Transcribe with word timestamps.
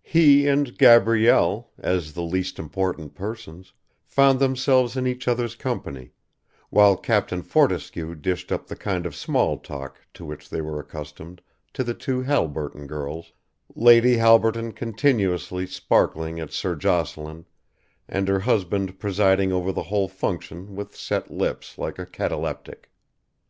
He 0.00 0.48
and 0.48 0.78
Gabrielle, 0.78 1.68
as 1.76 2.14
the 2.14 2.22
least 2.22 2.58
important 2.58 3.14
persons, 3.14 3.74
found 4.06 4.38
themselves 4.38 4.96
in 4.96 5.06
each 5.06 5.28
other's 5.28 5.54
company, 5.54 6.12
while 6.70 6.96
Captain 6.96 7.42
Fortescue 7.42 8.14
dished 8.14 8.50
up 8.50 8.68
the 8.68 8.74
kind 8.74 9.04
of 9.04 9.14
small 9.14 9.58
talk 9.58 9.98
to 10.14 10.24
which 10.24 10.48
they 10.48 10.62
were 10.62 10.80
accustomed 10.80 11.42
to 11.74 11.84
the 11.84 11.92
two 11.92 12.22
Halberton 12.22 12.86
girls, 12.86 13.34
Lady 13.74 14.16
Halberton 14.16 14.72
continuously 14.72 15.66
sparkling 15.66 16.40
at 16.40 16.52
Sir 16.52 16.74
Jocelyn 16.74 17.44
and 18.08 18.28
her 18.28 18.40
husband 18.40 18.98
presiding 18.98 19.52
over 19.52 19.72
the 19.72 19.82
whole 19.92 20.08
function 20.08 20.74
with 20.74 20.96
set 20.96 21.30
lips 21.30 21.76
like 21.76 21.98
a 21.98 22.06
cataleptic. 22.06 22.90